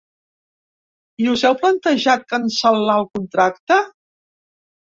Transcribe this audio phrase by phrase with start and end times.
[1.25, 3.79] I us heu plantejat cancel·lar el contracte?